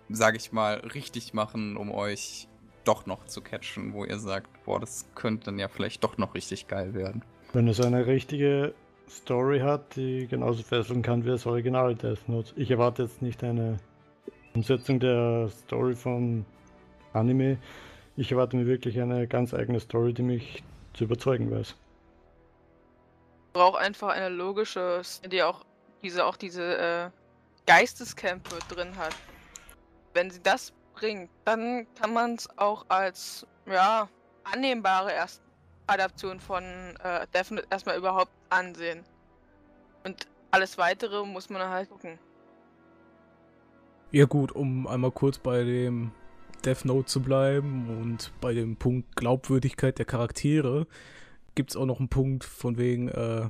[0.10, 2.48] sage ich mal, richtig machen, um euch
[2.84, 6.34] doch noch zu catchen, wo ihr sagt, boah, das könnte dann ja vielleicht doch noch
[6.36, 7.24] richtig geil werden.
[7.54, 8.74] Wenn es eine richtige
[9.10, 12.54] Story hat, die genauso fesseln kann wie das Original Death Note.
[12.56, 13.80] Ich erwarte jetzt nicht eine
[14.56, 16.46] Umsetzung der Story von
[17.14, 17.58] Anime.
[18.16, 20.64] Ich erwarte mir wirklich eine ganz eigene Story, die mich
[20.94, 21.76] zu überzeugen weiß.
[23.52, 25.66] braucht einfach eine logische, die auch
[26.04, 27.10] diese auch diese äh,
[27.66, 29.16] Geisteskämpfe drin hat.
[30.14, 34.08] Wenn sie das bringt, dann kann man es auch als ja
[34.44, 35.42] annehmbare erst
[35.88, 36.64] Adaption von
[37.04, 39.04] äh, Death Note erstmal überhaupt ansehen.
[40.04, 42.20] Und alles weitere muss man halt gucken.
[44.12, 46.12] Ja gut, um einmal kurz bei dem
[46.64, 50.88] Death Note zu bleiben und bei dem Punkt Glaubwürdigkeit der Charaktere
[51.54, 53.50] gibt es auch noch einen Punkt von wegen äh,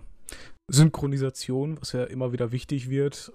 [0.70, 3.32] Synchronisation, was ja immer wieder wichtig wird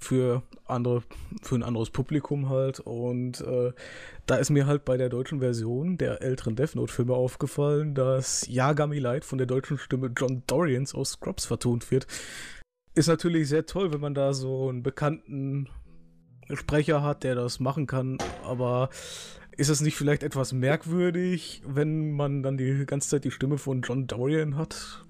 [0.00, 1.02] für andere,
[1.42, 2.80] für ein anderes Publikum halt.
[2.80, 3.72] Und äh,
[4.26, 8.98] da ist mir halt bei der deutschen Version der älteren Death Note-Filme aufgefallen, dass Yagami
[8.98, 12.06] Light von der deutschen Stimme John Dorians aus Scrubs vertont wird.
[12.94, 15.68] Ist natürlich sehr toll, wenn man da so einen bekannten
[16.54, 18.90] Sprecher hat, der das machen kann, aber
[19.56, 23.82] ist es nicht vielleicht etwas merkwürdig, wenn man dann die ganze Zeit die Stimme von
[23.82, 25.04] John Dorian hat?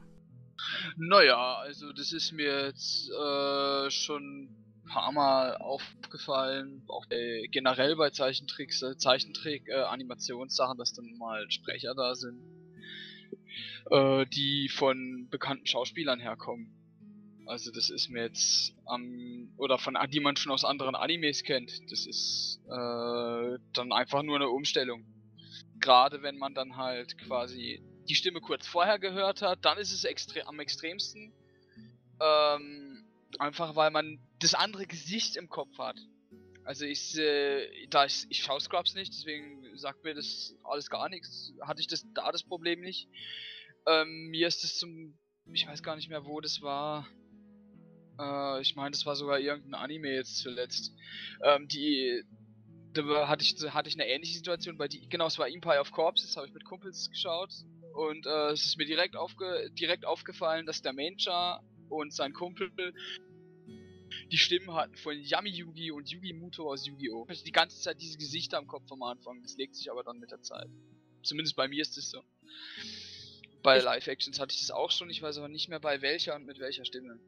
[0.97, 7.97] Naja, also das ist mir jetzt äh, schon ein paar Mal aufgefallen, auch äh, generell
[7.97, 12.41] bei Zeichentricks, äh, Zeichentrick, äh, Animationssachen, dass dann mal Sprecher da sind,
[13.91, 16.76] äh, die von bekannten Schauspielern herkommen.
[17.47, 21.73] Also das ist mir jetzt am oder von die man schon aus anderen Animes kennt.
[21.91, 25.07] Das ist äh, dann einfach nur eine Umstellung.
[25.79, 30.05] Gerade wenn man dann halt quasi die Stimme kurz vorher gehört hat, dann ist es
[30.05, 31.33] extre am extremsten.
[32.21, 33.05] Ähm,
[33.39, 35.97] einfach weil man das andere Gesicht im Kopf hat.
[36.65, 41.09] Also ich, äh, da ich, ich schaue Scrubs nicht, deswegen sagt mir das alles gar
[41.09, 41.53] nichts.
[41.61, 43.09] Hatte ich das da das Problem nicht.
[43.87, 45.17] Ähm, mir ist es zum,
[45.53, 47.07] ich weiß gar nicht mehr, wo das war.
[48.19, 50.93] Äh, ich meine, das war sogar irgendein Anime jetzt zuletzt.
[51.43, 52.23] Ähm, die,
[52.93, 55.93] da hatte ich, hatte ich eine ähnliche Situation bei die, genau, es war Empire of
[55.93, 57.53] Corpses, habe ich mit Kumpels geschaut
[57.95, 62.71] und äh, es ist mir direkt, aufge, direkt aufgefallen, dass der Mencha und sein Kumpel
[64.31, 67.25] die Stimmen hatten von Yami Yugi und Yugi Muto aus Yu-Gi-Oh!
[67.25, 70.03] Ich hatte die ganze Zeit diese Gesichter am Kopf am Anfang, das legt sich aber
[70.03, 70.69] dann mit der Zeit.
[71.23, 72.23] Zumindest bei mir ist es so.
[73.63, 76.47] Bei Live-Actions hatte ich das auch schon, ich weiß aber nicht mehr bei welcher und
[76.47, 77.19] mit welcher Stimme.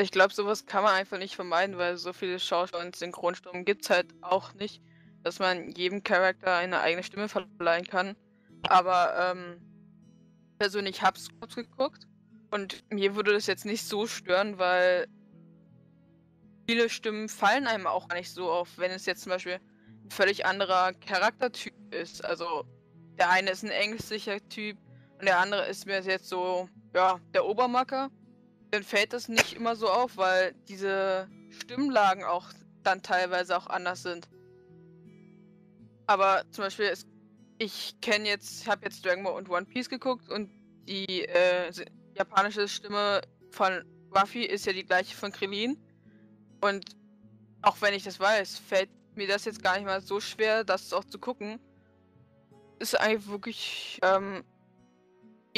[0.00, 3.82] Ich glaube, sowas kann man einfach nicht vermeiden, weil so viele Schauspieler und Synchronstimmen gibt
[3.82, 4.80] es halt auch nicht,
[5.24, 8.14] dass man jedem Charakter eine eigene Stimme verleihen kann.
[8.62, 9.60] Aber ähm,
[10.60, 12.06] persönlich habe Scrubs geguckt
[12.52, 15.08] und mir würde das jetzt nicht so stören, weil
[16.68, 19.58] viele Stimmen fallen einem auch gar nicht so auf, wenn es jetzt zum Beispiel
[20.04, 22.24] ein völlig anderer Charaktertyp ist.
[22.24, 22.64] Also
[23.18, 24.78] der eine ist ein ängstlicher Typ
[25.18, 28.10] und der andere ist mir jetzt so, ja, der Obermacker
[28.70, 32.50] dann fällt das nicht immer so auf, weil diese Stimmlagen auch
[32.82, 34.28] dann teilweise auch anders sind.
[36.06, 37.06] Aber zum Beispiel, es,
[37.58, 40.50] ich kenne jetzt, habe jetzt Dragon Ball und One Piece geguckt und
[40.86, 41.70] die äh,
[42.16, 45.78] japanische Stimme von Ruffy ist ja die gleiche von Krillin.
[46.60, 46.84] Und
[47.62, 50.92] auch wenn ich das weiß, fällt mir das jetzt gar nicht mal so schwer, das
[50.92, 51.58] auch zu gucken.
[52.78, 54.44] Ist eigentlich wirklich ähm,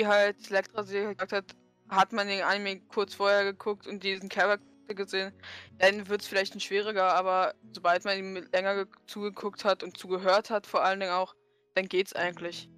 [0.01, 1.45] wie halt Elektra sie gesagt hat,
[1.91, 5.33] hat man den Anime kurz vorher geguckt und diesen Charakter gesehen,
[5.79, 10.51] dann wird es vielleicht ein schwieriger, aber sobald man ihm länger zugeguckt hat und zugehört
[10.51, 11.35] hat, vor allen Dingen auch,
[11.75, 12.71] dann geht's eigentlich.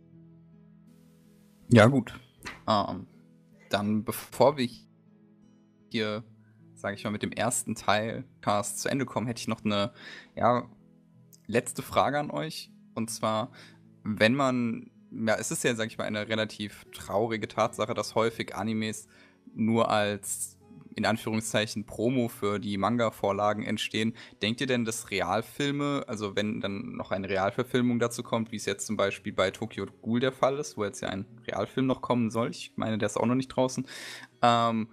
[1.68, 2.18] Ja, gut.
[2.68, 3.06] Ähm,
[3.70, 4.68] dann, bevor wir
[5.90, 6.24] hier,
[6.74, 9.92] sage ich mal, mit dem ersten Teil Cast zu Ende kommen, hätte ich noch eine,
[10.34, 10.68] ja,
[11.46, 12.70] letzte Frage an euch.
[12.94, 13.52] Und zwar,
[14.04, 18.54] wenn man, ja, es ist ja, sage ich mal, eine relativ traurige Tatsache, dass häufig
[18.54, 19.08] Animes
[19.54, 20.58] nur als
[20.94, 24.14] in Anführungszeichen Promo für die Manga-Vorlagen entstehen.
[24.42, 28.66] Denkt ihr denn, dass Realfilme, also wenn dann noch eine Realverfilmung dazu kommt, wie es
[28.66, 32.02] jetzt zum Beispiel bei Tokyo Ghoul der Fall ist, wo jetzt ja ein Realfilm noch
[32.02, 33.86] kommen soll, ich meine, der ist auch noch nicht draußen,
[34.42, 34.88] ähm,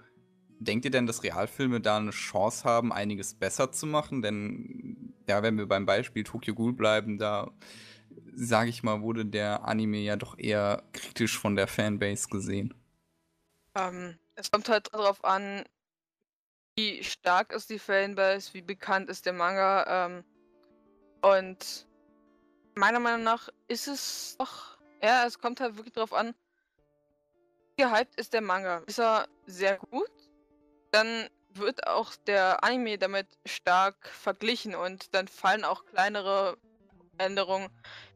[0.59, 4.21] denkt ihr denn, dass Realfilme da eine Chance haben, einiges besser zu machen?
[4.21, 7.51] Denn, ja, wenn wir beim Beispiel Tokyo Ghoul bleiben, da,
[8.35, 12.73] sage ich mal, wurde der Anime ja doch eher kritisch von der Fanbase gesehen.
[13.75, 15.63] Ähm, es kommt halt darauf an,
[16.75, 20.05] wie stark ist die Fanbase, wie bekannt ist der Manga.
[20.05, 20.23] Ähm,
[21.21, 21.87] und
[22.75, 26.33] meiner Meinung nach ist es doch, ja, es kommt halt wirklich darauf an,
[27.75, 28.83] wie gehypt ist der Manga.
[28.87, 30.11] Ist er sehr gut,
[30.91, 36.57] dann wird auch der Anime damit stark verglichen und dann fallen auch kleinere
[37.17, 37.69] Änderungen.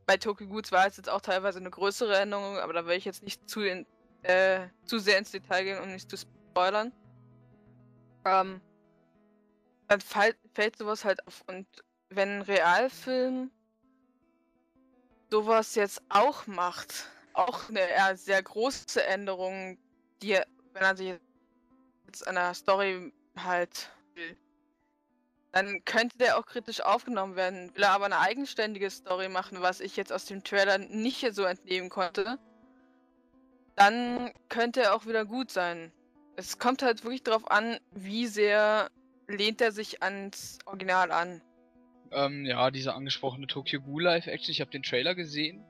[0.06, 3.06] Bei Tokyo Goods war es jetzt auch teilweise eine größere Änderung, aber da will ich
[3.06, 3.86] jetzt nicht zu, in,
[4.24, 6.92] äh, zu sehr ins Detail gehen, um nicht zu spoilern
[8.26, 8.62] ähm,
[9.88, 11.44] dann fall, fällt sowas halt auf.
[11.48, 11.68] Und
[12.10, 13.52] wenn ein Realfilm
[15.30, 19.78] sowas jetzt auch macht, auch eine eher sehr große Änderung,
[20.22, 20.40] die,
[20.74, 21.20] wenn er sich
[22.06, 24.38] jetzt an der Story halt will,
[25.54, 27.74] dann könnte der auch kritisch aufgenommen werden.
[27.76, 31.44] Will er aber eine eigenständige Story machen, was ich jetzt aus dem Trailer nicht so
[31.44, 32.40] entnehmen konnte,
[33.76, 35.92] dann könnte er auch wieder gut sein.
[36.36, 38.90] Es kommt halt wirklich darauf an, wie sehr
[39.28, 41.42] lehnt er sich ans Original an.
[42.12, 45.64] Ähm, ja, diese angesprochene Tokyo Ghoul Live Action, ich habe den Trailer gesehen.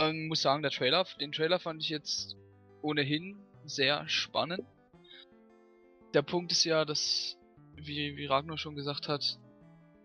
[0.00, 2.36] Ähm, muss sagen, der Trailer, den Trailer fand ich jetzt
[2.82, 4.64] ohnehin sehr spannend.
[6.12, 7.36] Der Punkt ist ja, dass,
[7.76, 9.38] wie, wie Ragnar schon gesagt hat,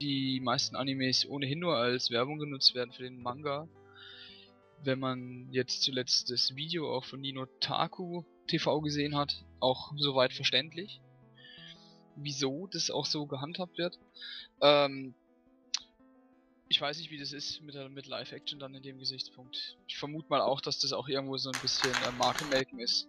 [0.02, 3.68] die meisten Animes ohnehin nur als Werbung genutzt werden für den Manga.
[4.84, 10.34] Wenn man jetzt zuletzt das Video auch von Nino Taku TV gesehen hat, auch soweit
[10.34, 11.02] verständlich.
[12.16, 14.00] Wieso das auch so gehandhabt wird.
[14.62, 15.14] Ähm,
[16.70, 19.78] ich weiß nicht, wie das ist mit, mit Live-Action dann in dem Gesichtspunkt.
[19.88, 23.08] Ich vermute mal auch, dass das auch irgendwo so ein bisschen äh, Markenmelken ist.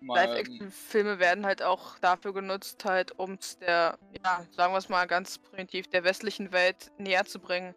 [0.00, 5.06] Live-Action-Filme werden halt auch dafür genutzt, halt, um es der, ja, sagen wir es mal
[5.06, 7.74] ganz primitiv, der westlichen Welt näher zu bringen.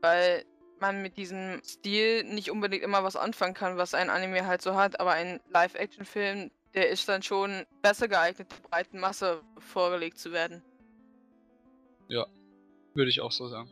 [0.00, 0.44] Weil
[0.80, 4.74] man mit diesem Stil nicht unbedingt immer was anfangen kann, was ein Anime halt so
[4.74, 10.32] hat, aber ein Live-Action-Film, der ist dann schon besser geeignet, der breiten Masse vorgelegt zu
[10.32, 10.62] werden.
[12.08, 12.26] Ja,
[12.94, 13.70] würde ich auch so sagen.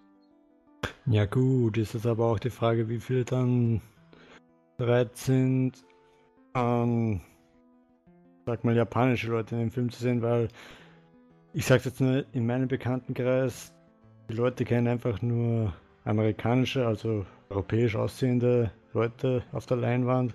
[1.07, 3.81] Ja gut, ist es aber auch die Frage, wie viele dann
[4.77, 5.73] bereit sind,
[6.55, 7.21] ähm,
[8.49, 10.49] sag mal, japanische Leute in den Film zu sehen, weil
[11.53, 13.75] ich sag's jetzt nur in meinem Bekanntenkreis,
[14.31, 20.35] die Leute kennen einfach nur amerikanische, also europäisch aussehende Leute auf der Leinwand.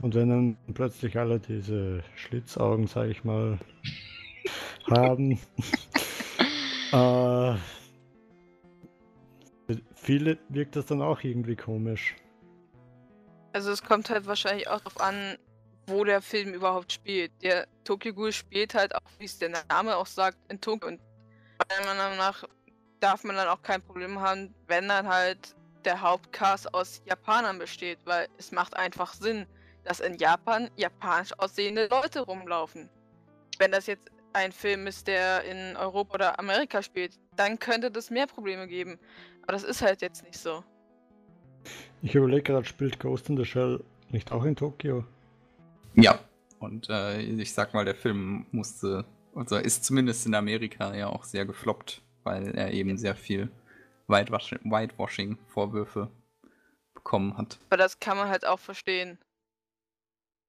[0.00, 3.58] Und wenn dann plötzlich alle diese Schlitzaugen, sage ich mal,
[4.90, 5.38] haben,
[6.92, 7.54] äh,
[9.94, 12.16] viele wirkt das dann auch irgendwie komisch.
[13.52, 15.36] Also es kommt halt wahrscheinlich auch darauf an,
[15.88, 17.32] wo der Film überhaupt spielt.
[17.42, 20.88] Der Tokyo Ghoul spielt halt auch, wie es der Name auch sagt, in Tokio.
[20.88, 21.00] Und
[21.68, 22.44] meiner Meinung nach
[23.00, 27.98] darf man dann auch kein Problem haben, wenn dann halt der Hauptcast aus Japanern besteht,
[28.04, 29.46] weil es macht einfach Sinn,
[29.84, 32.88] dass in Japan japanisch aussehende Leute rumlaufen.
[33.58, 38.10] Wenn das jetzt ein Film ist, der in Europa oder Amerika spielt, dann könnte das
[38.10, 38.98] mehr Probleme geben.
[39.42, 40.62] Aber das ist halt jetzt nicht so.
[42.02, 45.04] Ich überlege gerade, spielt Ghost in the Shell nicht auch in Tokio?
[46.00, 46.18] Ja,
[46.58, 51.24] und äh, ich sag mal, der Film musste, also ist zumindest in Amerika ja auch
[51.24, 53.50] sehr gefloppt weil er eben sehr viel
[54.08, 56.10] Whitewashing-Vorwürfe
[56.94, 57.58] bekommen hat.
[57.70, 59.18] Aber das kann man halt auch verstehen.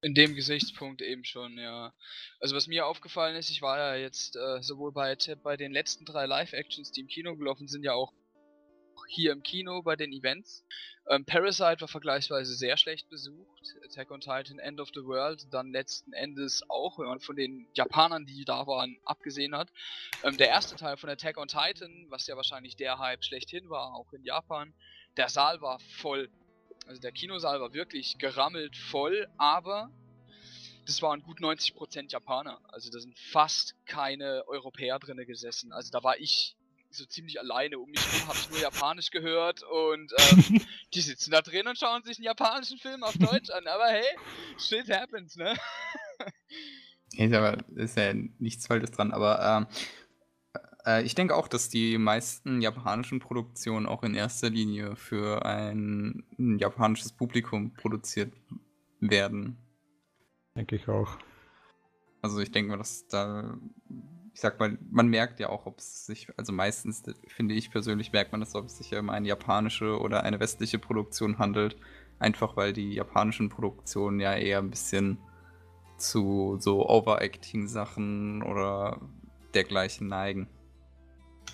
[0.01, 1.93] In dem Gesichtspunkt eben schon, ja.
[2.39, 6.05] Also was mir aufgefallen ist, ich war ja jetzt äh, sowohl bei, bei den letzten
[6.05, 8.13] drei Live-Actions, die im Kino gelaufen sind, ja auch
[9.07, 10.65] hier im Kino bei den Events.
[11.09, 13.75] Ähm, Parasite war vergleichsweise sehr schlecht besucht.
[13.83, 17.67] Attack on Titan, End of the World, dann letzten Endes auch, wenn man von den
[17.73, 19.69] Japanern, die da waren, abgesehen hat.
[20.23, 23.95] Ähm, der erste Teil von Attack on Titan, was ja wahrscheinlich der Hype schlechthin war,
[23.95, 24.71] auch in Japan,
[25.17, 26.29] der Saal war voll.
[26.85, 29.91] Also der Kinosaal war wirklich gerammelt voll, aber
[30.85, 32.59] das waren gut 90% Japaner.
[32.71, 35.71] Also da sind fast keine Europäer drinne gesessen.
[35.71, 36.55] Also da war ich
[36.89, 37.79] so ziemlich alleine.
[37.79, 40.61] Um mich herum habe ich nur Japanisch gehört und ähm,
[40.93, 43.67] die sitzen da drin und schauen sich einen japanischen Film auf Deutsch an.
[43.67, 44.17] Aber hey,
[44.57, 45.55] shit happens, ne?
[47.13, 51.97] Ist, aber, ist ja nichts Falsches dran, aber ähm, äh, ich denke auch, dass die
[51.97, 58.33] meisten japanischen Produktionen auch in erster Linie für ein, ein japanisches Publikum produziert
[58.99, 59.57] werden.
[60.55, 61.17] Denke ich auch.
[62.21, 63.57] Also ich denke mal, dass da,
[64.33, 68.11] ich sag mal, man merkt ja auch, ob es sich, also meistens finde ich persönlich,
[68.11, 71.77] merkt man das, ob es sich um eine japanische oder eine westliche Produktion handelt.
[72.19, 75.17] Einfach weil die japanischen Produktionen ja eher ein bisschen
[75.97, 78.99] zu so Overacting-Sachen oder
[79.53, 80.47] dergleichen neigen.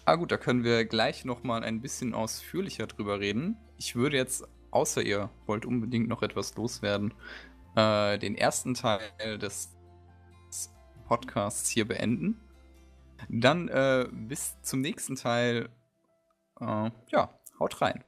[0.05, 3.57] Ah gut, da können wir gleich nochmal ein bisschen ausführlicher drüber reden.
[3.77, 7.13] Ich würde jetzt, außer ihr wollt unbedingt noch etwas loswerden,
[7.75, 9.75] äh, den ersten Teil des
[11.07, 12.39] Podcasts hier beenden.
[13.29, 15.69] Dann äh, bis zum nächsten Teil.
[16.59, 18.03] Äh, ja, haut rein.